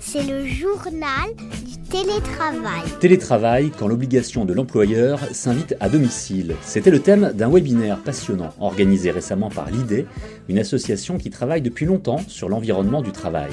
C'est 0.00 0.22
le 0.22 0.46
journal 0.46 1.28
du 1.66 1.78
télétravail. 1.90 2.82
Télétravail 3.00 3.70
quand 3.78 3.88
l'obligation 3.88 4.44
de 4.44 4.52
l'employeur 4.52 5.20
s'invite 5.32 5.74
à 5.80 5.88
domicile. 5.88 6.54
C'était 6.62 6.90
le 6.90 7.00
thème 7.00 7.32
d'un 7.34 7.50
webinaire 7.50 7.98
passionnant 7.98 8.54
organisé 8.60 9.10
récemment 9.10 9.50
par 9.50 9.70
l'IDE, 9.70 10.06
une 10.48 10.58
association 10.58 11.18
qui 11.18 11.30
travaille 11.30 11.62
depuis 11.62 11.86
longtemps 11.86 12.20
sur 12.26 12.48
l'environnement 12.48 13.02
du 13.02 13.12
travail. 13.12 13.50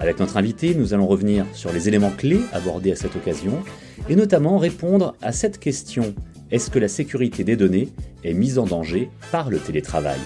Avec 0.00 0.18
notre 0.18 0.36
invité, 0.36 0.74
nous 0.74 0.94
allons 0.94 1.06
revenir 1.06 1.44
sur 1.52 1.72
les 1.72 1.88
éléments 1.88 2.10
clés 2.10 2.40
abordés 2.52 2.92
à 2.92 2.96
cette 2.96 3.14
occasion 3.14 3.62
et 4.08 4.16
notamment 4.16 4.58
répondre 4.58 5.14
à 5.22 5.32
cette 5.32 5.58
question. 5.60 6.14
Est-ce 6.50 6.70
que 6.70 6.78
la 6.78 6.88
sécurité 6.88 7.44
des 7.44 7.56
données 7.56 7.88
est 8.24 8.34
mise 8.34 8.58
en 8.58 8.64
danger 8.64 9.10
par 9.30 9.50
le 9.50 9.58
télétravail? 9.58 10.20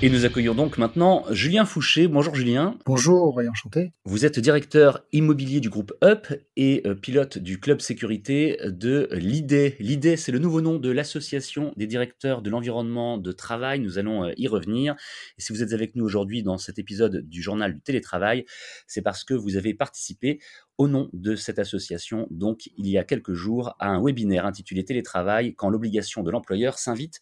Et 0.00 0.10
nous 0.10 0.24
accueillons 0.24 0.54
donc 0.54 0.78
maintenant 0.78 1.24
Julien 1.30 1.64
Fouché. 1.64 2.06
Bonjour 2.06 2.32
Julien. 2.32 2.78
Bonjour 2.86 3.42
et 3.42 3.48
enchanté. 3.48 3.92
Vous 4.04 4.24
êtes 4.24 4.38
directeur 4.38 5.04
immobilier 5.12 5.58
du 5.58 5.70
groupe 5.70 5.92
UP 6.04 6.28
et 6.56 6.82
euh, 6.86 6.94
pilote 6.94 7.38
du 7.38 7.58
club 7.58 7.80
sécurité 7.80 8.58
de 8.64 9.08
l'IDE. 9.10 9.74
L'IDE, 9.80 10.16
c'est 10.16 10.30
le 10.30 10.38
nouveau 10.38 10.60
nom 10.60 10.78
de 10.78 10.90
l'association 10.90 11.72
des 11.76 11.88
directeurs 11.88 12.42
de 12.42 12.50
l'environnement 12.50 13.18
de 13.18 13.32
travail. 13.32 13.80
Nous 13.80 13.98
allons 13.98 14.24
euh, 14.24 14.32
y 14.36 14.46
revenir. 14.46 14.94
Et 15.36 15.42
si 15.42 15.52
vous 15.52 15.64
êtes 15.64 15.72
avec 15.72 15.96
nous 15.96 16.04
aujourd'hui 16.04 16.44
dans 16.44 16.58
cet 16.58 16.78
épisode 16.78 17.28
du 17.28 17.42
journal 17.42 17.74
du 17.74 17.80
télétravail, 17.80 18.44
c'est 18.86 19.02
parce 19.02 19.24
que 19.24 19.34
vous 19.34 19.56
avez 19.56 19.74
participé 19.74 20.38
au 20.76 20.86
nom 20.86 21.10
de 21.12 21.34
cette 21.34 21.58
association, 21.58 22.28
donc 22.30 22.70
il 22.76 22.86
y 22.86 22.98
a 22.98 23.02
quelques 23.02 23.32
jours, 23.32 23.74
à 23.80 23.88
un 23.88 24.00
webinaire 24.00 24.46
intitulé 24.46 24.84
Télétravail 24.84 25.56
quand 25.56 25.70
l'obligation 25.70 26.22
de 26.22 26.30
l'employeur 26.30 26.78
s'invite 26.78 27.20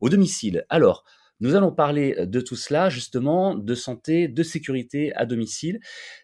au 0.00 0.08
domicile. 0.08 0.66
Alors, 0.68 1.04
nous 1.40 1.54
allons 1.54 1.72
parler 1.72 2.14
euh, 2.18 2.26
de 2.26 2.40
tout 2.40 2.56
cela, 2.56 2.88
justement, 2.88 3.54
de 3.54 3.74
santé, 3.74 4.28
de 4.28 4.42
sécurité 4.42 5.14
à 5.14 5.26
domicile. 5.26 5.80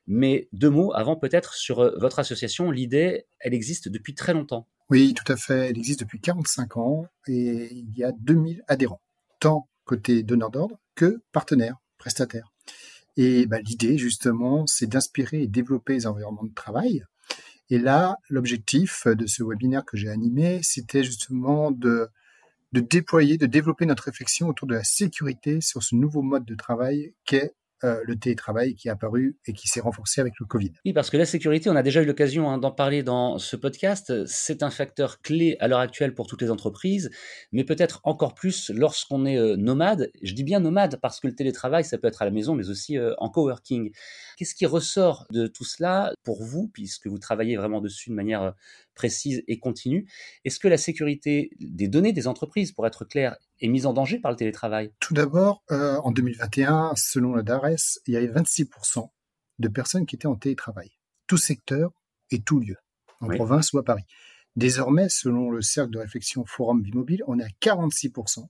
Mais 0.06 0.48
deux 0.52 0.70
mots 0.70 0.92
avant 0.94 1.16
peut-être 1.16 1.54
sur 1.54 1.80
euh, 1.80 1.92
votre 1.98 2.18
association. 2.18 2.70
L'idée, 2.70 3.26
elle 3.40 3.54
existe 3.54 3.88
depuis 3.88 4.14
très 4.14 4.32
longtemps. 4.32 4.68
Oui, 4.90 5.14
tout 5.14 5.30
à 5.30 5.36
fait. 5.36 5.70
Elle 5.70 5.78
existe 5.78 6.00
depuis 6.00 6.20
45 6.20 6.76
ans 6.76 7.06
et 7.26 7.68
il 7.72 7.96
y 7.96 8.04
a 8.04 8.12
2000 8.12 8.62
adhérents, 8.68 9.00
tant 9.40 9.68
côté 9.84 10.22
donneur 10.22 10.50
d'ordre 10.50 10.78
que 10.94 11.22
partenaires, 11.32 11.76
prestataires. 11.98 12.52
Et 13.16 13.46
bah, 13.46 13.60
l'idée, 13.60 13.98
justement, 13.98 14.66
c'est 14.66 14.86
d'inspirer 14.86 15.42
et 15.42 15.46
développer 15.46 15.94
les 15.94 16.06
environnements 16.06 16.44
de 16.44 16.54
travail. 16.54 17.04
Et 17.70 17.78
là, 17.78 18.16
l'objectif 18.28 19.06
de 19.06 19.26
ce 19.26 19.42
webinaire 19.42 19.84
que 19.84 19.96
j'ai 19.96 20.08
animé, 20.08 20.60
c'était 20.62 21.04
justement 21.04 21.70
de 21.70 22.08
de 22.72 22.80
déployer, 22.80 23.38
de 23.38 23.46
développer 23.46 23.86
notre 23.86 24.04
réflexion 24.04 24.48
autour 24.48 24.66
de 24.66 24.74
la 24.74 24.84
sécurité 24.84 25.60
sur 25.60 25.82
ce 25.82 25.94
nouveau 25.94 26.22
mode 26.22 26.44
de 26.44 26.54
travail 26.54 27.14
qu'est 27.24 27.54
euh, 27.84 28.00
le 28.04 28.16
télétravail 28.16 28.76
qui 28.76 28.86
est 28.86 28.92
apparu 28.92 29.36
et 29.44 29.52
qui 29.52 29.66
s'est 29.66 29.80
renforcé 29.80 30.20
avec 30.20 30.34
le 30.38 30.46
Covid. 30.46 30.70
Oui, 30.84 30.92
parce 30.92 31.10
que 31.10 31.16
la 31.16 31.26
sécurité, 31.26 31.68
on 31.68 31.74
a 31.74 31.82
déjà 31.82 32.00
eu 32.00 32.04
l'occasion 32.04 32.48
hein, 32.48 32.58
d'en 32.58 32.70
parler 32.70 33.02
dans 33.02 33.38
ce 33.38 33.56
podcast, 33.56 34.24
c'est 34.26 34.62
un 34.62 34.70
facteur 34.70 35.20
clé 35.20 35.56
à 35.58 35.66
l'heure 35.66 35.80
actuelle 35.80 36.14
pour 36.14 36.28
toutes 36.28 36.42
les 36.42 36.52
entreprises, 36.52 37.10
mais 37.50 37.64
peut-être 37.64 38.00
encore 38.04 38.34
plus 38.34 38.70
lorsqu'on 38.70 39.26
est 39.26 39.36
euh, 39.36 39.56
nomade. 39.56 40.12
Je 40.22 40.32
dis 40.32 40.44
bien 40.44 40.60
nomade 40.60 41.00
parce 41.02 41.18
que 41.18 41.26
le 41.26 41.34
télétravail, 41.34 41.84
ça 41.84 41.98
peut 41.98 42.06
être 42.06 42.22
à 42.22 42.24
la 42.24 42.30
maison, 42.30 42.54
mais 42.54 42.70
aussi 42.70 42.98
euh, 42.98 43.14
en 43.18 43.30
coworking. 43.30 43.90
Qu'est-ce 44.36 44.54
qui 44.54 44.66
ressort 44.66 45.26
de 45.32 45.48
tout 45.48 45.64
cela 45.64 46.12
pour 46.22 46.44
vous, 46.44 46.68
puisque 46.72 47.08
vous 47.08 47.18
travaillez 47.18 47.56
vraiment 47.56 47.80
dessus 47.80 48.10
de 48.10 48.14
manière 48.14 48.54
précise 48.94 49.42
et 49.48 49.58
continue 49.58 50.06
Est-ce 50.44 50.58
que 50.58 50.68
la 50.68 50.76
sécurité 50.76 51.50
des 51.60 51.88
données 51.88 52.12
des 52.12 52.26
entreprises, 52.26 52.72
pour 52.72 52.86
être 52.86 53.04
clair, 53.04 53.36
est 53.60 53.68
mise 53.68 53.86
en 53.86 53.92
danger 53.92 54.18
par 54.18 54.30
le 54.30 54.36
télétravail? 54.36 54.92
Tout 55.00 55.14
d'abord, 55.14 55.62
euh, 55.70 55.96
en 56.04 56.10
2021, 56.10 56.92
selon 56.96 57.34
la 57.34 57.42
DARES, 57.42 58.00
il 58.06 58.14
y 58.14 58.16
avait 58.16 58.28
26% 58.28 59.08
de 59.58 59.68
personnes 59.68 60.06
qui 60.06 60.16
étaient 60.16 60.26
en 60.26 60.36
télétravail, 60.36 60.90
tout 61.26 61.36
secteur 61.36 61.90
et 62.30 62.42
tout 62.42 62.60
lieu, 62.60 62.76
en 63.20 63.28
province 63.28 63.72
ou 63.72 63.78
à 63.78 63.84
Paris. 63.84 64.04
Désormais, 64.56 65.08
selon 65.08 65.50
le 65.50 65.62
cercle 65.62 65.92
de 65.92 65.98
réflexion 65.98 66.44
Forum 66.44 66.82
Bimobile, 66.82 67.22
on 67.26 67.38
est 67.38 67.44
à 67.44 67.48
46%, 67.62 68.46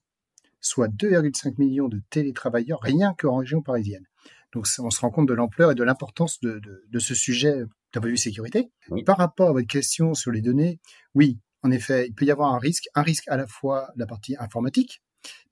soit 0.59 0.87
2,5 0.89 1.55
millions 1.57 1.87
de 1.87 2.01
télétravailleurs 2.09 2.81
rien 2.81 3.15
qu'en 3.17 3.37
région 3.37 3.61
parisienne. 3.61 4.05
Donc 4.53 4.67
on 4.79 4.89
se 4.89 4.99
rend 4.99 5.09
compte 5.09 5.27
de 5.27 5.33
l'ampleur 5.33 5.71
et 5.71 5.75
de 5.75 5.83
l'importance 5.83 6.39
de, 6.41 6.61
ce 6.99 7.15
sujet 7.15 7.63
d'un 7.93 8.01
point 8.01 8.09
de 8.09 8.13
vue 8.13 8.17
sécurité. 8.17 8.71
Par 9.05 9.17
rapport 9.17 9.49
à 9.49 9.53
votre 9.53 9.67
question 9.67 10.13
sur 10.13 10.31
les 10.31 10.41
données, 10.41 10.79
oui, 11.13 11.39
en 11.61 11.71
effet, 11.71 12.07
il 12.07 12.13
peut 12.13 12.25
y 12.25 12.31
avoir 12.31 12.53
un 12.53 12.59
risque, 12.59 12.87
un 12.95 13.03
risque 13.03 13.27
à 13.27 13.37
la 13.37 13.47
fois 13.47 13.89
de 13.95 13.99
la 13.99 14.07
partie 14.07 14.35
informatique, 14.39 15.01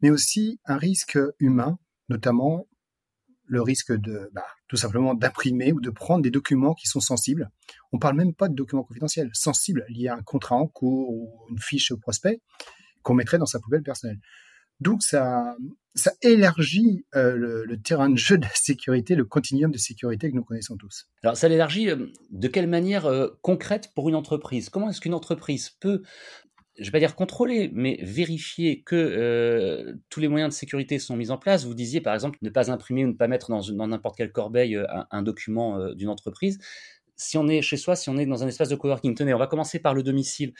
mais 0.01 0.09
aussi 0.09 0.59
un 0.65 0.77
risque 0.77 1.17
humain, 1.39 1.79
notamment 2.09 2.67
le 3.45 3.61
risque 3.61 3.91
de 3.91 4.29
bah, 4.33 4.45
tout 4.67 4.77
simplement 4.77 5.13
d'imprimer 5.13 5.73
ou 5.73 5.81
de 5.81 5.89
prendre 5.89 6.21
des 6.21 6.31
documents 6.31 6.73
qui 6.73 6.87
sont 6.87 6.99
sensibles. 6.99 7.49
On 7.91 7.99
parle 7.99 8.15
même 8.15 8.33
pas 8.33 8.47
de 8.47 8.55
documents 8.55 8.83
confidentiels, 8.83 9.29
sensibles 9.33 9.85
liés 9.89 10.07
à 10.07 10.15
un 10.15 10.21
contrat 10.21 10.55
en 10.55 10.67
cours 10.67 11.09
ou 11.09 11.29
une 11.49 11.59
fiche 11.59 11.93
prospect 11.93 12.41
qu'on 13.03 13.13
mettrait 13.13 13.37
dans 13.37 13.45
sa 13.45 13.59
poubelle 13.59 13.83
personnelle. 13.83 14.19
Donc 14.81 15.03
ça, 15.03 15.55
élargit 16.23 17.05
euh, 17.15 17.35
le, 17.35 17.77
terrain 17.77 18.09
de 18.09 18.17
jeu 18.17 18.37
de 18.37 18.43
la 18.43 18.53
sécurité, 18.55 19.13
le 19.13 19.25
continuum 19.25 19.71
de 19.71 19.77
sécurité 19.77 20.31
que 20.31 20.35
nous 20.35 20.43
connaissons 20.43 20.75
tous. 20.75 21.07
Alors 21.23 21.37
ça 21.37 21.47
l'élargit 21.47 21.89
euh, 21.89 22.07
de 22.31 22.47
quelle 22.47 22.67
manière 22.67 23.05
euh, 23.05 23.27
concrète 23.43 23.91
pour 23.93 24.09
une 24.09 24.15
entreprise? 24.15 24.69
Comment 24.69 24.89
est-ce 24.89 24.99
qu'une 24.99 25.13
entreprise 25.13 25.69
peut, 25.69 26.01
je 26.79 26.85
vais 26.85 26.91
pas 26.91 26.99
dire 26.99 27.15
contrôler, 27.15 27.69
mais 27.73 27.99
vérifier 28.01 28.81
que 28.81 29.93
tous 30.09 30.19
les 30.19 30.27
moyens 30.27 30.51
de 30.51 30.57
sécurité 30.57 30.97
sont 30.97 31.15
mis 31.15 31.29
en 31.29 31.37
place? 31.37 31.63
Vous 31.65 31.75
disiez 31.75 32.01
par 32.01 32.15
exemple 32.15 32.39
ne 32.41 32.49
pas 32.49 32.71
imprimer 32.71 33.05
ou 33.05 33.09
ne 33.09 33.13
pas 33.13 33.27
mettre 33.27 33.51
dans 33.51 33.87
n'importe 33.87 34.17
quelle 34.17 34.31
corbeille 34.31 34.77
un, 34.77 35.05
un 35.11 35.21
document 35.21 35.93
d'une 35.93 36.09
entreprise. 36.09 36.57
Si 37.17 37.37
on 37.37 37.47
est 37.47 37.61
chez 37.61 37.77
soi, 37.77 37.95
si 37.95 38.09
on 38.09 38.17
est 38.17 38.25
dans 38.25 38.43
un 38.43 38.47
espace 38.47 38.69
de 38.69 38.75
coworking, 38.75 39.13
tenez, 39.13 39.35
on 39.35 39.37
va 39.37 39.45
commencer 39.45 39.77
par 39.77 39.93
le 39.93 40.01
domicile. 40.01 40.53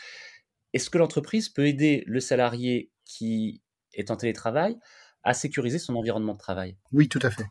Est-ce 0.74 0.92
que 0.92 1.00
l'entreprise 1.00 1.50
peut 1.50 1.66
aider 1.66 2.04
le 2.06 2.20
salarié 2.20 2.92
qui 3.04 3.62
est 3.94 4.12
en 4.12 4.16
télétravail 4.16 4.78
à 5.24 5.34
sécuriser 5.34 5.80
son 5.80 5.96
environnement 5.96 6.34
de 6.34 6.40
travail 6.40 6.78
Oui, 6.92 7.08
tout 7.08 7.20
à 7.22 7.30
fait. 7.30 7.46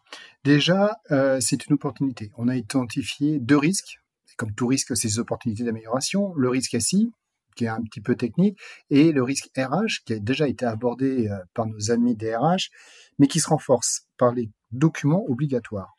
Déjà, 0.45 0.97
euh, 1.11 1.39
c'est 1.41 1.67
une 1.67 1.75
opportunité. 1.75 2.31
On 2.37 2.49
a 2.49 2.57
identifié 2.57 3.39
deux 3.39 3.59
risques. 3.59 4.01
Comme 4.37 4.55
tout 4.55 4.67
risque, 4.67 4.93
des 5.01 5.19
opportunités 5.19 5.65
d'amélioration. 5.65 6.33
Le 6.35 6.49
risque 6.49 6.81
SI, 6.81 7.13
qui 7.57 7.65
est 7.65 7.69
un 7.69 7.83
petit 7.83 8.01
peu 8.01 8.17
technique, 8.17 8.59
et 8.89 9.13
le 9.13 9.23
risque 9.23 9.51
RH, 9.57 10.05
qui 10.05 10.15
a 10.15 10.19
déjà 10.19 10.49
été 10.49 10.65
abordé 10.65 11.29
euh, 11.29 11.37
par 11.55 11.67
nos 11.67 11.91
amis 11.91 12.17
des 12.17 12.35
RH, 12.35 12.71
mais 13.19 13.27
qui 13.27 13.39
se 13.39 13.49
renforce 13.49 14.07
par 14.17 14.33
les 14.33 14.51
documents 14.73 15.25
obligatoires. 15.29 15.97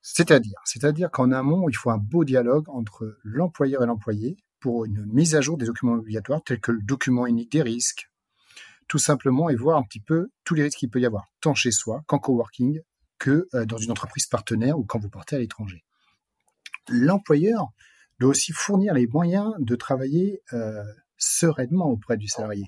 C'est-à-dire, 0.00 0.58
c'est-à-dire 0.64 1.10
qu'en 1.10 1.30
amont, 1.30 1.68
il 1.68 1.76
faut 1.76 1.90
un 1.90 1.98
beau 1.98 2.24
dialogue 2.24 2.68
entre 2.68 3.18
l'employeur 3.22 3.84
et 3.84 3.86
l'employé 3.86 4.36
pour 4.58 4.84
une 4.84 5.04
mise 5.06 5.34
à 5.34 5.40
jour 5.40 5.58
des 5.58 5.66
documents 5.66 5.94
obligatoires 5.94 6.42
tels 6.42 6.60
que 6.60 6.72
le 6.72 6.82
document 6.82 7.26
unique 7.26 7.52
des 7.52 7.62
risques, 7.62 8.10
tout 8.88 8.98
simplement 8.98 9.48
et 9.48 9.56
voir 9.56 9.78
un 9.78 9.82
petit 9.82 10.00
peu 10.00 10.30
tous 10.44 10.54
les 10.54 10.64
risques 10.64 10.78
qu'il 10.78 10.90
peut 10.90 11.00
y 11.00 11.06
avoir, 11.06 11.26
tant 11.40 11.54
chez 11.54 11.70
soi 11.70 12.02
qu'en 12.06 12.18
coworking, 12.18 12.80
que 13.18 13.48
euh, 13.54 13.64
dans 13.64 13.78
une 13.78 13.90
entreprise 13.90 14.26
partenaire 14.26 14.78
ou 14.78 14.84
quand 14.84 14.98
vous 14.98 15.08
partez 15.08 15.36
à 15.36 15.38
l'étranger. 15.38 15.84
L'employeur 16.88 17.68
doit 18.18 18.30
aussi 18.30 18.52
fournir 18.52 18.94
les 18.94 19.06
moyens 19.06 19.52
de 19.58 19.76
travailler 19.76 20.42
euh, 20.52 20.82
sereinement 21.16 21.86
auprès 21.86 22.16
du 22.16 22.28
salarié. 22.28 22.64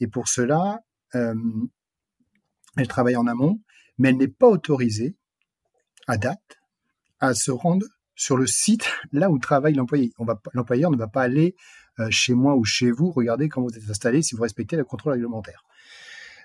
Et 0.00 0.06
pour 0.06 0.28
cela, 0.28 0.80
euh, 1.14 1.34
elle 2.76 2.88
travaille 2.88 3.16
en 3.16 3.26
amont, 3.26 3.60
mais 3.98 4.08
elle 4.08 4.16
n'est 4.16 4.28
pas 4.28 4.48
autorisée, 4.48 5.16
à 6.08 6.16
date, 6.16 6.58
à 7.20 7.34
se 7.34 7.50
rendre 7.50 7.86
sur 8.14 8.36
le 8.36 8.46
site 8.46 8.88
là 9.12 9.30
où 9.30 9.38
travaille 9.38 9.74
l'employé. 9.74 10.12
L'employeur 10.54 10.90
ne 10.90 10.96
va 10.96 11.08
pas 11.08 11.22
aller 11.22 11.54
chez 12.10 12.34
moi 12.34 12.56
ou 12.56 12.64
chez 12.64 12.90
vous, 12.90 13.10
regardez 13.10 13.48
comment 13.48 13.66
vous 13.66 13.76
êtes 13.76 13.90
installé, 13.90 14.22
si 14.22 14.34
vous 14.34 14.42
respectez 14.42 14.76
le 14.76 14.84
contrôle 14.84 15.14
réglementaire. 15.14 15.64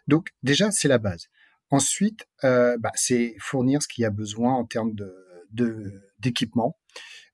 Donc 0.08 0.30
déjà, 0.44 0.72
c'est 0.72 0.88
la 0.88 0.97
base. 0.97 1.28
Ensuite, 1.69 2.28
euh, 2.44 2.78
bah, 2.80 2.91
c'est 2.96 3.35
fournir 3.40 3.82
ce 3.82 3.88
qu'il 3.88 4.03
y 4.03 4.05
a 4.05 4.09
besoin 4.09 4.53
en 4.53 4.66
termes 4.66 4.94
de, 4.94 5.91
d'équipement, 6.20 6.78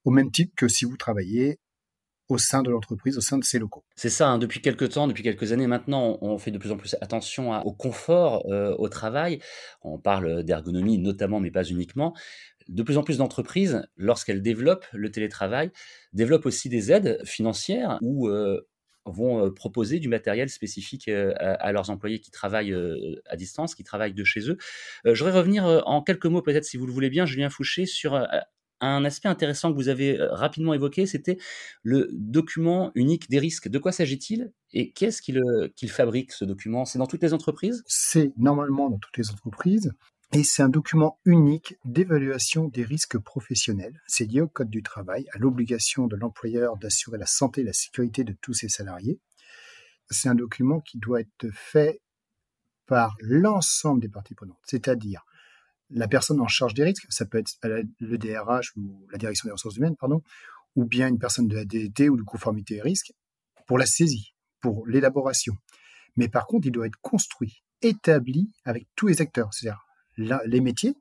au 0.06 0.12
même 0.12 0.31
titre 0.31 0.54
que 0.56 0.68
si 0.68 0.86
vous 0.86 0.98
travaillez 0.98 1.60
au 2.30 2.38
sein 2.38 2.63
de 2.63 2.71
l'entreprise, 2.71 3.18
au 3.18 3.21
sein 3.21 3.38
de 3.38 3.44
ses 3.44 3.60
locaux. 3.60 3.83
C'est 3.95 4.10
ça, 4.10 4.30
hein, 4.30 4.38
depuis 4.39 4.62
quelques 4.62 4.89
temps, 4.94 5.07
depuis 5.07 5.24
quelques 5.24 5.51
années 5.51 5.68
maintenant, 5.68 6.18
on 6.21 6.38
fait 6.38 6.51
de 6.51 6.57
plus 6.57 6.71
en 6.71 6.77
plus 6.77 6.95
attention 7.01 7.51
au 7.63 7.74
confort 7.74 8.45
euh, 8.50 8.74
au 8.80 8.89
travail. 8.89 9.39
On 9.81 10.00
parle 10.00 10.44
d'ergonomie 10.44 10.98
notamment, 10.98 11.39
mais 11.39 11.51
pas 11.51 11.63
uniquement 11.63 12.15
de 12.68 12.83
plus 12.83 12.98
en 12.98 13.04
plus 13.04 13.18
d'entreprises, 13.18 13.83
lorsqu'elles 13.98 14.42
développent 14.42 14.86
le 14.94 15.12
télétravail, 15.12 15.71
développent 16.13 16.45
aussi 16.45 16.69
des 16.69 16.92
aides 16.92 17.19
financières 17.25 17.98
ou 18.01 18.27
euh, 18.27 18.68
vont 19.06 19.45
euh, 19.45 19.50
proposer 19.51 20.00
du 20.00 20.07
matériel 20.07 20.50
spécifique 20.50 21.07
euh, 21.07 21.33
à, 21.38 21.71
leurs 21.71 21.89
employés 21.89 22.19
qui 22.19 22.31
travaillent 22.31 22.75
à 23.25 23.36
distance, 23.36 23.75
qui 23.75 23.83
travaillent 23.83 24.13
de 24.13 24.24
chez 24.24 24.50
eux. 24.50 24.57
je 25.06 25.24
voudrais 25.24 25.38
revenir 25.38 25.65
en 25.86 26.01
quelques 26.01 26.25
mots, 26.25 26.42
peut-être 26.42 26.65
si 26.65 26.77
vous 26.77 26.86
le 26.86 26.94
voulez 26.94 27.10
bien, 27.10 27.25
Julien 27.25 27.50
Fouché, 27.50 27.86
sur 27.86 28.15
un 28.81 29.06
aspect 29.06 29.30
intéressant 29.30 29.71
que 29.71 29.77
vous 29.77 29.89
avez 29.89 30.18
rapidement 30.19 30.74
évoqué, 30.74 31.06
c'était 31.06 31.38
le 31.83 32.10
document 32.12 32.92
unique 32.95 33.30
des 33.30 33.39
risques. 33.39 33.69
De 33.69 33.80
quoi 33.80 33.92
s'agit-il 33.92 34.51
et 34.71 34.92
qu'est-ce 34.92 35.21
qu'il 35.21 35.89
fabrique, 35.89 36.31
ce 36.31 36.45
document? 36.45 36.86
C'est 36.86 37.00
dans 37.00 37.07
toutes 37.07 37.24
les 37.24 37.33
entreprises? 37.33 37.83
C'est 37.88 38.33
normalement 38.38 38.89
dans 38.89 39.00
toutes 39.00 39.18
les 39.18 39.31
entreprises. 39.31 39.94
Et 40.35 40.44
c'est 40.44 40.63
un 40.63 40.69
document 40.69 41.19
unique 41.25 41.77
d'évaluation 41.85 42.68
des 42.68 42.83
risques 42.83 43.19
professionnels. 43.19 44.01
C'est 44.07 44.25
lié 44.25 44.41
au 44.41 44.47
Code 44.47 44.71
du 44.71 44.81
travail, 44.81 45.27
à 45.31 45.38
l'obligation 45.38 46.07
de 46.07 46.15
l'employeur 46.15 46.77
d'assurer 46.77 47.19
la 47.19 47.27
santé 47.27 47.62
et 47.62 47.63
la 47.63 47.74
sécurité 47.74 48.24
de 48.24 48.35
tous 48.41 48.53
ses 48.53 48.68
salariés. 48.68 49.19
C'est 50.09 50.30
un 50.30 50.35
document 50.35 50.80
qui 50.80 50.97
doit 50.97 51.21
être 51.21 51.51
fait 51.53 52.01
par 52.88 53.15
l'ensemble 53.19 54.01
des 54.01 54.09
parties 54.09 54.33
prenantes, 54.33 54.57
c'est-à-dire 54.63 55.24
la 55.91 56.07
personne 56.07 56.41
en 56.41 56.47
charge 56.47 56.74
des 56.74 56.83
risques, 56.83 57.06
ça 57.09 57.25
peut 57.25 57.38
être 57.38 57.56
le 58.00 58.18
DRH 58.18 58.75
ou 58.75 59.06
la 59.12 59.19
direction 59.19 59.47
des 59.47 59.51
ressources 59.51 59.77
humaines, 59.77 59.95
pardon, 59.95 60.24
ou 60.75 60.86
bien 60.86 61.09
une 61.09 61.19
personne 61.19 61.47
de 61.47 61.56
la 61.56 61.65
DDT 61.65 62.09
ou 62.09 62.18
de 62.18 62.24
conformité 62.24 62.77
et 62.77 62.81
risque, 62.81 63.13
pour 63.68 63.77
la 63.77 63.86
saisie, 63.86 64.33
pour 64.62 64.88
l'élaboration. 64.88 65.53
Mais 66.15 66.27
par 66.27 66.47
contre, 66.47 66.65
il 66.65 66.71
doit 66.71 66.88
être 66.88 67.00
construit, 67.01 67.63
établi 67.83 68.51
avec 68.65 68.88
tous 68.95 69.06
les 69.06 69.21
acteurs, 69.21 69.53
c'est-à-dire 69.53 69.86
les 70.18 70.62
métiers, 70.62 70.95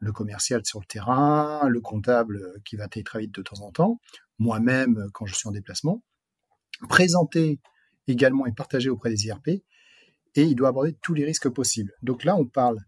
le 0.00 0.12
commercial 0.12 0.64
sur 0.64 0.80
le 0.80 0.86
terrain, 0.86 1.68
le 1.68 1.80
comptable 1.80 2.60
qui 2.64 2.76
va 2.76 2.88
télétravailler 2.88 3.28
de 3.28 3.42
temps 3.42 3.60
en 3.60 3.72
temps, 3.72 4.00
moi-même 4.38 5.08
quand 5.12 5.26
je 5.26 5.34
suis 5.34 5.48
en 5.48 5.52
déplacement, 5.52 6.02
présenté 6.88 7.60
également 8.06 8.46
et 8.46 8.52
partagé 8.52 8.90
auprès 8.90 9.10
des 9.10 9.26
IRP, 9.26 9.48
et 9.48 10.42
il 10.42 10.54
doit 10.54 10.68
aborder 10.68 10.96
tous 11.02 11.14
les 11.14 11.24
risques 11.24 11.48
possibles. 11.48 11.92
Donc 12.02 12.24
là, 12.24 12.36
on 12.36 12.44
parle 12.44 12.78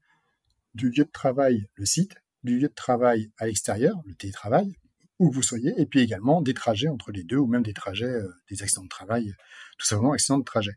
du 0.75 0.91
lieu 0.91 1.05
de 1.05 1.11
travail, 1.11 1.67
le 1.75 1.87
site, 1.87 2.15
du 2.45 2.59
lieu 2.59 2.69
de 2.69 2.75
travail 2.75 3.31
à 3.39 3.47
l'extérieur, 3.47 3.97
le 4.07 4.15
télétravail, 4.15 4.77
où 5.19 5.31
vous 5.31 5.43
soyez, 5.43 5.73
et 5.79 5.87
puis 5.87 6.01
également 6.01 6.43
des 6.43 6.55
trajets 6.55 6.89
entre 6.89 7.11
les 7.11 7.25
deux, 7.25 7.39
ou 7.39 7.47
même 7.47 7.63
des 7.63 7.73
trajets, 7.73 8.05
euh, 8.05 8.29
des 8.51 8.63
accidents 8.63 8.85
de 8.85 8.89
travail, 8.89 9.35
tout 9.79 9.87
simplement 9.87 10.13
accidents 10.13 10.39
de 10.39 10.45
trajet. 10.45 10.77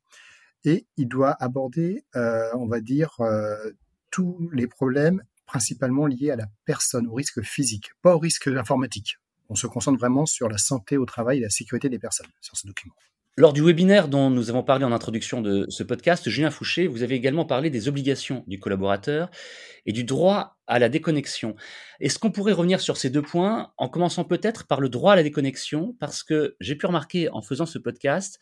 Et 0.63 0.88
il 0.98 1.07
doit 1.07 1.36
aborder, 1.39 2.06
euh, 2.15 2.50
on 2.56 2.68
va 2.68 2.81
dire, 2.81 3.19
euh, 3.19 3.71
tous 4.12 4.50
les 4.54 4.68
problèmes 4.68 5.24
principalement 5.46 6.06
liés 6.06 6.31
à 6.31 6.36
la 6.36 6.48
personne, 6.66 7.08
au 7.08 7.13
risque 7.13 7.42
physique, 7.42 7.92
pas 8.02 8.16
au 8.16 8.19
risque 8.19 8.48
informatique. 8.48 9.18
On 9.50 9.56
se 9.56 9.68
concentre 9.68 10.00
vraiment 10.00 10.25
sur 10.25 10.48
la 10.48 10.58
santé 10.58 10.98
au 10.98 11.06
travail 11.06 11.40
et 11.40 11.42
la 11.42 11.50
sécurité 11.50 11.90
des 11.90 12.00
personnes 12.00 12.30
sur 12.40 12.56
ce 12.56 12.68
document. 12.68 12.94
Lors 13.38 13.54
du 13.54 13.63
webinaire 13.63 14.10
dont 14.10 14.30
nous 14.30 14.50
avons 14.50 14.62
parlé 14.62 14.83
en 14.83 14.92
introduction 14.92 15.42
de 15.42 15.66
ce 15.69 15.83
podcast, 15.83 16.30
Julien 16.30 16.51
Fouché, 16.51 16.86
vous 16.88 17.01
avez 17.01 17.16
également 17.16 17.45
parlé 17.45 17.69
des 17.69 17.88
obligations 17.88 18.44
du 18.45 18.60
collaborateur 18.60 19.31
et 19.86 19.94
du 19.94 20.04
droit 20.04 20.57
à 20.68 20.80
la 20.80 20.89
déconnexion. 20.89 21.56
Est-ce 22.01 22.19
qu'on 22.19 22.31
pourrait 22.31 22.51
revenir 22.51 22.81
sur 22.81 22.98
ces 22.98 23.10
deux 23.10 23.22
points 23.22 23.72
en 23.78 23.88
commençant 23.88 24.25
peut-être 24.25 24.68
par 24.68 24.81
le 24.81 24.89
droit 24.89 25.13
à 25.13 25.16
la 25.16 25.24
déconnexion? 25.24 25.95
Parce 25.98 26.24
que 26.24 26.57
j'ai 26.60 26.75
pu 26.75 26.88
remarquer 26.88 27.30
en 27.30 27.42
faisant 27.42 27.66
ce 27.66 27.80
podcast 27.80 28.38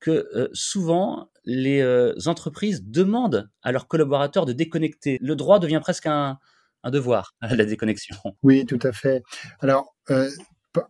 que 0.00 0.28
euh, 0.34 0.48
souvent 0.52 1.30
les 1.46 1.80
euh, 1.80 2.14
entreprises 2.26 2.84
demandent 2.84 3.48
à 3.62 3.72
leurs 3.72 3.88
collaborateurs 3.88 4.44
de 4.44 4.52
déconnecter. 4.52 5.16
Le 5.22 5.34
droit 5.34 5.60
devient 5.60 5.80
presque 5.80 6.06
un, 6.06 6.38
devoir 6.84 7.34
à 7.40 7.48
la 7.56 7.64
déconnexion. 7.64 8.16
Oui, 8.42 8.66
tout 8.66 8.78
à 8.82 8.92
fait. 8.92 9.22
Alors, 9.60 9.96
euh, 10.10 10.28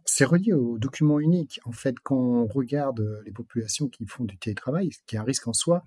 c'est 0.05 0.25
relié 0.25 0.53
au 0.53 0.79
document 0.79 1.21
unique. 1.21 1.61
En 1.65 1.73
fait, 1.73 1.97
quand 2.03 2.17
on 2.17 2.47
regarde 2.47 3.01
euh, 3.01 3.23
les 3.25 3.33
populations 3.33 3.89
qui 3.89 4.07
font 4.07 4.25
du 4.25 4.39
télétravail, 4.39 4.93
ce 4.93 4.99
qui 5.07 5.17
est 5.17 5.19
un 5.19 5.25
risque 5.25 5.49
en 5.49 5.53
soi, 5.53 5.83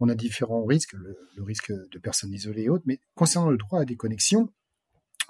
on 0.00 0.08
a 0.08 0.14
différents 0.14 0.64
risques, 0.64 0.92
le, 0.92 1.16
risque 1.42 1.72
de 1.72 1.98
personnes 1.98 2.32
isolées 2.32 2.64
et 2.64 2.68
autres, 2.68 2.84
mais 2.86 3.00
concernant 3.14 3.50
le 3.50 3.56
droit 3.56 3.78
à 3.78 3.82
la 3.82 3.86
déconnexion, 3.86 4.48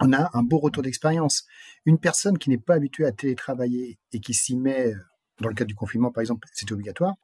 on 0.00 0.12
a 0.12 0.30
un 0.32 0.42
beau 0.42 0.58
retour 0.58 0.82
d'expérience. 0.82 1.44
Une 1.84 1.98
personne 1.98 2.38
qui 2.38 2.50
n'est 2.50 2.58
pas 2.58 2.74
habituée 2.74 3.04
à 3.04 3.12
télétravailler 3.12 3.98
et 4.12 4.20
qui 4.20 4.34
s'y 4.34 4.56
met, 4.56 4.88
euh, 4.88 4.96
dans 5.40 5.48
le 5.48 5.54
cadre 5.54 5.68
du 5.68 5.74
confinement 5.74 6.10
par 6.10 6.20
exemple, 6.20 6.46
c'est 6.52 6.70
obligatoire, 6.72 7.14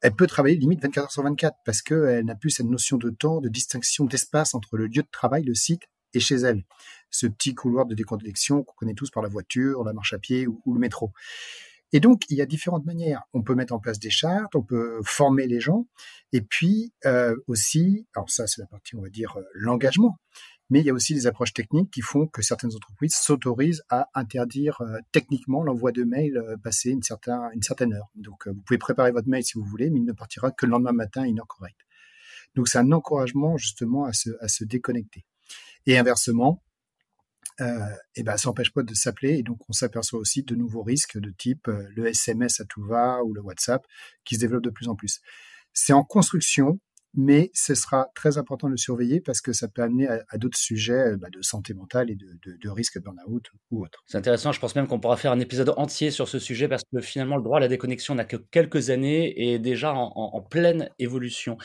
elle 0.00 0.14
peut 0.14 0.26
travailler 0.26 0.56
limite 0.56 0.82
24 0.82 1.04
heures 1.04 1.12
sur 1.12 1.22
24 1.22 1.56
parce 1.64 1.82
qu'elle 1.82 2.24
n'a 2.24 2.34
plus 2.34 2.50
cette 2.50 2.66
notion 2.66 2.98
de 2.98 3.10
temps, 3.10 3.40
de 3.40 3.48
distinction 3.48 4.04
d'espace 4.04 4.54
entre 4.54 4.76
le 4.76 4.86
lieu 4.86 5.02
de 5.02 5.08
travail, 5.10 5.44
le 5.44 5.54
site 5.54 5.82
et 6.12 6.20
chez 6.20 6.36
elle. 6.36 6.64
Ce 7.10 7.26
petit 7.26 7.54
couloir 7.54 7.86
de 7.86 7.94
déconnexion 7.94 8.62
qu'on 8.62 8.74
connaît 8.74 8.94
tous 8.94 9.10
par 9.10 9.22
la 9.22 9.28
voiture, 9.28 9.84
la 9.84 9.92
marche 9.92 10.12
à 10.12 10.18
pied 10.18 10.46
ou, 10.46 10.74
le 10.74 10.80
métro. 10.80 11.12
Et 11.92 12.00
donc, 12.00 12.24
il 12.28 12.36
y 12.36 12.42
a 12.42 12.46
différentes 12.46 12.84
manières. 12.86 13.22
On 13.34 13.42
peut 13.42 13.54
mettre 13.54 13.72
en 13.72 13.78
place 13.78 14.00
des 14.00 14.10
chartes, 14.10 14.56
on 14.56 14.62
peut 14.62 15.00
former 15.04 15.46
les 15.46 15.60
gens, 15.60 15.86
et 16.32 16.40
puis 16.40 16.92
euh, 17.04 17.36
aussi, 17.46 18.08
alors 18.16 18.28
ça 18.28 18.48
c'est 18.48 18.60
la 18.60 18.66
partie, 18.66 18.96
on 18.96 19.02
va 19.02 19.10
dire, 19.10 19.36
euh, 19.38 19.44
l'engagement, 19.54 20.18
mais 20.70 20.80
il 20.80 20.86
y 20.86 20.90
a 20.90 20.92
aussi 20.92 21.14
des 21.14 21.28
approches 21.28 21.52
techniques 21.52 21.92
qui 21.92 22.00
font 22.00 22.26
que 22.26 22.42
certaines 22.42 22.74
entreprises 22.74 23.14
s'autorisent 23.14 23.84
à 23.90 24.08
interdire 24.14 24.80
euh, 24.80 24.98
techniquement 25.12 25.62
l'envoi 25.62 25.92
de 25.92 26.02
mails 26.02 26.56
passé 26.64 26.90
une, 26.90 27.02
une 27.54 27.62
certaine 27.62 27.92
heure. 27.92 28.10
Donc, 28.16 28.48
vous 28.48 28.60
pouvez 28.62 28.78
préparer 28.78 29.12
votre 29.12 29.28
mail 29.28 29.44
si 29.44 29.56
vous 29.56 29.64
voulez, 29.64 29.88
mais 29.90 30.00
il 30.00 30.04
ne 30.04 30.12
partira 30.12 30.50
que 30.50 30.66
le 30.66 30.72
lendemain 30.72 30.92
matin 30.92 31.22
à 31.22 31.26
une 31.26 31.38
heure 31.38 31.46
correcte. 31.46 31.78
Donc, 32.56 32.66
c'est 32.66 32.78
un 32.78 32.90
encouragement 32.90 33.56
justement 33.56 34.06
à 34.06 34.12
se 34.12 34.64
déconnecter. 34.64 35.24
Et 35.86 35.98
inversement, 35.98 36.63
euh, 37.60 37.90
et 38.16 38.22
ben, 38.22 38.36
ça 38.36 38.48
n'empêche 38.48 38.72
pas 38.72 38.82
de 38.82 38.94
s'appeler. 38.94 39.38
Et 39.38 39.42
donc, 39.42 39.58
on 39.68 39.72
s'aperçoit 39.72 40.18
aussi 40.18 40.42
de 40.42 40.54
nouveaux 40.54 40.82
risques 40.82 41.18
de 41.18 41.30
type 41.30 41.68
euh, 41.68 41.86
le 41.94 42.06
SMS 42.06 42.60
à 42.60 42.64
tout 42.64 42.82
va 42.82 43.22
ou 43.22 43.32
le 43.32 43.40
WhatsApp 43.40 43.86
qui 44.24 44.36
se 44.36 44.40
développent 44.40 44.64
de 44.64 44.70
plus 44.70 44.88
en 44.88 44.96
plus. 44.96 45.20
C'est 45.72 45.92
en 45.92 46.04
construction 46.04 46.80
mais 47.16 47.50
ce 47.54 47.74
sera 47.74 48.08
très 48.14 48.38
important 48.38 48.66
de 48.66 48.72
le 48.72 48.76
surveiller 48.76 49.20
parce 49.20 49.40
que 49.40 49.52
ça 49.52 49.68
peut 49.68 49.82
amener 49.82 50.08
à, 50.08 50.38
d'autres 50.38 50.58
sujets 50.58 51.12
euh, 51.12 51.16
bah, 51.16 51.28
de 51.32 51.42
santé 51.42 51.74
mentale 51.74 52.10
et 52.10 52.16
de, 52.16 52.26
de, 52.44 52.56
de 52.56 52.68
risque 52.68 53.00
burn-out 53.00 53.46
ou 53.70 53.84
autre. 53.84 54.02
C'est 54.06 54.18
intéressant, 54.18 54.52
je 54.52 54.60
pense 54.60 54.74
même 54.74 54.86
qu'on 54.86 55.00
pourra 55.00 55.16
faire 55.16 55.32
un 55.32 55.40
épisode 55.40 55.72
entier 55.76 56.10
sur 56.10 56.28
ce 56.28 56.38
sujet 56.38 56.68
parce 56.68 56.82
que 56.84 57.00
finalement 57.00 57.36
le 57.36 57.42
droit 57.42 57.58
à 57.58 57.60
la 57.60 57.68
déconnexion 57.68 58.14
n'a 58.14 58.24
que 58.24 58.36
quelques 58.36 58.90
années 58.90 59.26
et 59.28 59.54
est 59.54 59.58
déjà 59.58 59.94
en, 59.94 60.40
pleine 60.40 60.90
évolution. 60.98 61.56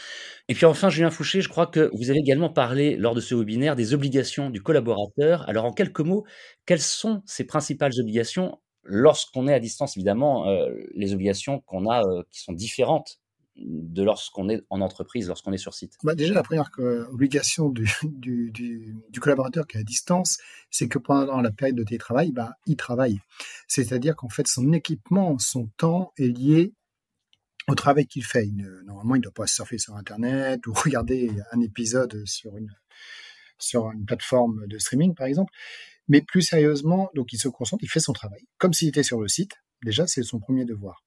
Et 0.47 0.53
puis 0.53 0.65
enfin, 0.65 0.89
Julien 0.89 1.09
Fouché, 1.09 1.41
je 1.41 1.49
crois 1.49 1.67
que 1.67 1.89
vous 1.93 2.09
avez 2.09 2.19
également 2.19 2.49
parlé 2.49 2.95
lors 2.95 3.13
de 3.13 3.21
ce 3.21 3.35
webinaire 3.35 3.75
des 3.75 3.93
obligations 3.93 4.49
du 4.49 4.61
collaborateur. 4.61 5.47
Alors 5.49 5.65
en 5.65 5.73
quelques 5.73 5.99
mots, 5.99 6.25
quelles 6.65 6.81
sont 6.81 7.21
ces 7.25 7.45
principales 7.45 7.91
obligations 7.99 8.59
lorsqu'on 8.83 9.47
est 9.47 9.53
à 9.53 9.59
distance, 9.59 9.97
évidemment, 9.97 10.47
euh, 10.47 10.69
les 10.95 11.13
obligations 11.13 11.59
qu'on 11.61 11.89
a 11.89 12.03
euh, 12.03 12.23
qui 12.31 12.39
sont 12.41 12.53
différentes 12.53 13.19
de 13.61 14.03
lorsqu'on 14.03 14.49
est 14.49 14.61
en 14.69 14.81
entreprise, 14.81 15.27
lorsqu'on 15.27 15.51
est 15.51 15.57
sur 15.57 15.73
site 15.73 15.95
bah 16.03 16.15
Déjà, 16.15 16.33
la 16.33 16.43
première 16.43 16.69
obligation 17.11 17.69
du, 18.03 18.95
collaborateur 19.21 19.67
qui 19.67 19.77
est 19.77 19.81
à 19.81 19.83
distance, 19.83 20.37
c'est 20.69 20.87
que 20.87 20.97
pendant 20.97 21.41
la 21.41 21.51
période 21.51 21.77
de 21.77 21.83
télétravail, 21.83 22.31
bah, 22.31 22.53
il 22.65 22.75
travaille. 22.75 23.19
C'est-à-dire 23.67 24.15
qu'en 24.15 24.29
fait, 24.29 24.47
son 24.47 24.71
équipement, 24.73 25.37
son 25.39 25.67
temps 25.77 26.11
est 26.17 26.27
lié 26.27 26.73
au 27.67 27.75
travail 27.75 28.07
qu'il 28.07 28.23
fait. 28.23 28.47
normalement, 28.85 29.15
il 29.15 29.19
ne 29.19 29.23
doit 29.23 29.33
pas 29.33 29.47
surfer 29.47 29.77
sur 29.77 29.95
Internet 29.95 30.65
ou 30.67 30.73
regarder 30.73 31.31
un 31.51 31.59
épisode 31.61 32.23
sur 32.25 32.57
une, 32.57 32.73
sur 33.57 33.91
une 33.91 34.05
plateforme 34.05 34.67
de 34.67 34.77
streaming, 34.77 35.13
par 35.13 35.27
exemple. 35.27 35.51
Mais 36.07 36.21
plus 36.21 36.41
sérieusement, 36.41 37.11
donc 37.13 37.33
il 37.33 37.37
se 37.37 37.47
concentre, 37.47 37.83
il 37.83 37.89
fait 37.89 37.99
son 37.99 38.13
travail, 38.13 38.41
comme 38.57 38.73
s'il 38.73 38.87
était 38.87 39.03
sur 39.03 39.19
le 39.21 39.27
site. 39.27 39.53
Déjà, 39.83 40.07
c'est 40.07 40.23
son 40.23 40.39
premier 40.39 40.65
devoir. 40.65 41.03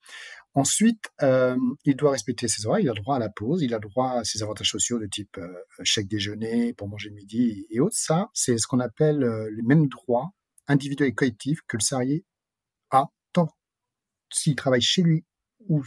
Ensuite, 0.55 1.11
euh, 1.23 1.57
il 1.85 1.97
doit 1.97 2.11
respecter 2.11 2.47
ses 2.47 2.67
horaires, 2.67 2.81
il 2.81 2.91
a 2.91 2.93
droit 2.93 3.17
à 3.17 3.19
la 3.19 3.31
pause, 3.31 3.63
il 3.63 3.73
a 3.73 3.79
droit 3.79 4.19
à 4.19 4.25
ses 4.25 4.43
avantages 4.43 4.71
sociaux 4.71 4.99
de 4.99 5.07
type 5.07 5.39
euh, 5.39 5.49
chèque 5.83 6.09
déjeuner 6.09 6.75
pour 6.75 6.89
manger 6.89 7.11
midi 7.11 7.67
et 7.71 7.81
autres. 7.81 7.97
Ça, 7.97 8.29
c'est 8.35 8.59
ce 8.59 8.67
qu'on 8.67 8.81
appelle 8.81 9.23
euh, 9.23 9.51
les 9.51 9.63
mêmes 9.63 9.89
droits 9.89 10.33
individuels 10.69 11.09
et 11.09 11.15
collectifs 11.15 11.61
que 11.67 11.79
le 11.79 11.83
salarié 11.83 12.27
a 12.91 13.07
tant 13.33 13.49
s'il 14.31 14.55
travaille 14.55 14.83
chez 14.83 15.03
lui 15.03 15.25
ou 15.69 15.83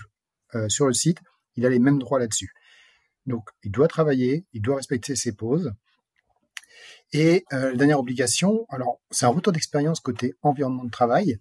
sur 0.69 0.88
le 0.88 0.93
site, 0.93 1.17
il 1.55 1.65
a 1.65 1.69
les 1.69 1.79
mêmes 1.79 2.00
droits 2.00 2.17
là-dessus. 2.17 2.53
Donc, 3.25 3.50
il 3.63 3.72
doit 3.72 3.89
travailler, 3.89 4.45
il 4.53 4.62
doit 4.62 4.77
respecter 4.77 5.13
ses 5.17 5.36
pauses. 5.36 5.74
Et 7.12 7.43
la 7.51 7.74
dernière 7.74 8.00
obligation, 8.00 8.65
alors 8.69 9.01
c'est 9.12 9.25
un 9.25 9.29
retour 9.29 9.51
d'expérience 9.51 10.00
côté 10.00 10.34
environnement 10.43 10.86
de 10.86 10.91
travail. 10.91 11.39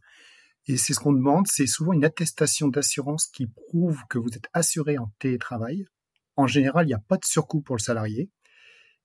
Et 0.66 0.76
c'est 0.76 0.94
ce 0.94 1.00
qu'on 1.00 1.12
demande, 1.12 1.47
c'est 1.47 1.66
souvent 1.66 1.92
une 1.92 2.04
attestation 2.04 2.68
d'assurance 2.68 3.26
qui 3.26 3.47
prouve 3.47 4.02
que 4.09 4.18
vous 4.18 4.30
êtes 4.30 4.49
assuré 4.52 4.97
en 4.99 5.12
télétravail. 5.18 5.87
En 6.37 6.47
général, 6.47 6.87
il 6.87 6.88
n'y 6.88 6.94
a 6.94 7.02
pas 7.06 7.18
de 7.18 7.25
surcoût 7.25 7.61
pour 7.61 7.76
le 7.76 7.83
salarié. 7.83 8.30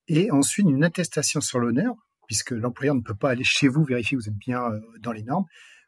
Et 0.07 0.31
ensuite, 0.31 0.67
une 0.67 0.83
attestation 0.83 1.41
sur 1.41 1.59
l'honneur, 1.59 1.93
puisque 2.27 2.51
l'employeur 2.51 2.95
ne 2.95 3.01
peut 3.01 3.15
pas 3.15 3.31
aller 3.31 3.43
chez 3.43 3.67
vous 3.67 3.83
vérifier 3.83 4.17
que 4.17 4.23
vous 4.23 4.29
êtes 4.29 4.37
bien 4.37 4.63
euh, 4.63 4.79
dans 4.99 5.11
les 5.11 5.23
normes, 5.23 5.45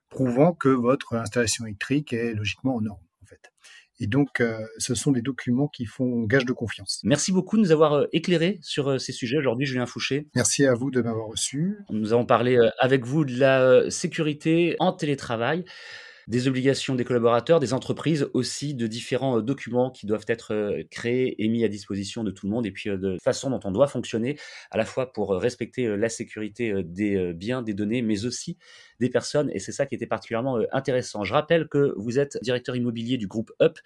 prouvant 0.09 0.53
que 0.53 0.69
votre 0.69 1.15
installation 1.15 1.65
électrique 1.65 2.13
est 2.13 2.33
logiquement 2.33 2.75
en 2.75 2.81
norme, 2.81 2.99
en 2.99 3.05
fait. 3.05 3.11
Et 4.01 4.08
donc, 4.08 4.41
euh, 4.41 4.58
ce 4.79 4.96
sont 4.96 5.12
des 5.12 5.22
documents 5.22 5.67
qui 5.67 5.86
font 5.86 6.24
gage 6.24 6.46
de 6.46 6.53
confiance. 6.53 7.01
Merci 7.03 7.31
beaucoup 7.31 7.55
de 7.55 7.62
nous 7.62 7.72
avoir 7.72 7.93
euh, 7.93 8.08
éclairé 8.13 8.58
sur 8.63 8.89
euh, 8.89 8.98
ces 8.98 9.12
sujets 9.12 9.38
aujourd'hui, 9.38 9.67
Julien 9.67 9.86
Fouché. 9.86 10.27
Merci 10.34 10.65
à 10.65 10.74
vous 10.74 10.89
de 10.89 11.01
m'avoir 11.01 11.27
reçu. 11.27 11.77
Nous 11.91 12.12
avons 12.12 12.25
parlé 12.25 12.58
avec 12.79 13.05
vous 13.05 13.25
de 13.25 13.38
la 13.38 13.91
sécurité 13.91 14.75
en 14.79 14.91
télétravail 14.91 15.65
des 16.31 16.47
obligations 16.47 16.95
des 16.95 17.03
collaborateurs, 17.03 17.59
des 17.59 17.73
entreprises 17.73 18.29
aussi, 18.33 18.73
de 18.73 18.88
différents 18.88 19.39
euh, 19.39 19.41
documents 19.41 19.91
qui 19.91 20.05
doivent 20.05 20.23
être 20.29 20.53
euh, 20.53 20.81
créés 20.89 21.43
et 21.43 21.50
mis 21.50 21.65
à 21.65 21.67
disposition 21.67 22.23
de 22.23 22.31
tout 22.31 22.45
le 22.45 22.53
monde, 22.53 22.65
et 22.65 22.71
puis 22.71 22.89
euh, 22.89 22.95
de 22.95 23.17
façon 23.21 23.50
dont 23.50 23.59
on 23.65 23.71
doit 23.71 23.88
fonctionner, 23.88 24.39
à 24.71 24.77
la 24.77 24.85
fois 24.85 25.11
pour 25.11 25.31
respecter 25.33 25.97
la 25.97 26.07
sécurité 26.07 26.83
des 26.83 27.33
biens, 27.33 27.61
des 27.61 27.73
données, 27.73 28.01
mais 28.01 28.25
aussi 28.25 28.57
des 29.01 29.09
personnes, 29.09 29.50
et 29.53 29.59
c'est 29.59 29.73
ça 29.73 29.85
qui 29.85 29.93
était 29.95 30.07
particulièrement 30.07 30.59
intéressant. 30.71 31.25
Je 31.25 31.33
rappelle 31.33 31.67
que 31.67 31.93
vous 31.97 32.17
êtes 32.17 32.38
directeur 32.41 32.77
immobilier 32.77 33.17
du 33.17 33.27
groupe 33.27 33.51
UP 33.61 33.77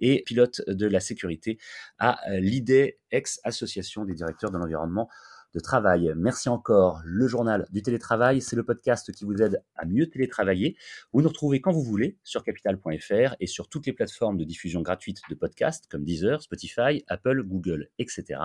et 0.00 0.24
pilote 0.26 0.60
de 0.66 0.86
la 0.86 0.98
sécurité 0.98 1.58
à 2.00 2.18
l'IDE, 2.30 2.96
ex-association 3.12 4.04
des 4.04 4.14
directeurs 4.14 4.50
de 4.50 4.58
l'environnement 4.58 5.08
de 5.54 5.60
travail. 5.60 6.12
Merci 6.16 6.48
encore. 6.48 7.00
Le 7.04 7.26
journal 7.26 7.66
du 7.70 7.82
télétravail, 7.82 8.40
c'est 8.40 8.56
le 8.56 8.64
podcast 8.64 9.12
qui 9.12 9.24
vous 9.24 9.40
aide 9.42 9.62
à 9.76 9.84
mieux 9.84 10.08
télétravailler. 10.08 10.76
Vous 11.12 11.22
nous 11.22 11.28
retrouvez 11.28 11.60
quand 11.60 11.72
vous 11.72 11.82
voulez 11.82 12.18
sur 12.22 12.44
capital.fr 12.44 13.36
et 13.40 13.46
sur 13.46 13.68
toutes 13.68 13.86
les 13.86 13.92
plateformes 13.92 14.36
de 14.36 14.44
diffusion 14.44 14.82
gratuite 14.82 15.20
de 15.28 15.34
podcasts 15.34 15.86
comme 15.88 16.04
Deezer, 16.04 16.42
Spotify, 16.42 17.04
Apple, 17.08 17.42
Google, 17.42 17.88
etc. 17.98 18.40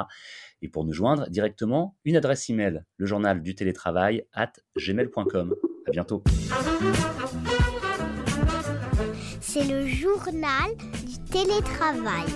Et 0.62 0.70
pour 0.70 0.86
nous 0.86 0.94
joindre 0.94 1.30
directement, 1.30 1.96
une 2.06 2.16
adresse 2.16 2.50
email, 2.50 2.84
le 2.98 3.06
journal 3.06 3.42
du 3.42 3.56
télétravail 3.56 4.26
at 4.34 4.54
gmail.com. 4.78 5.56
À 5.88 5.92
bientôt. 5.92 6.24
C'est 9.40 9.64
le 9.64 9.88
journal 9.88 10.76
du 11.06 11.18
télétravail. 11.32 12.28